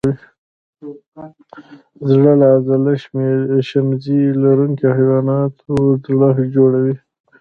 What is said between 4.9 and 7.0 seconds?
حیواناتو زړه جوړوي.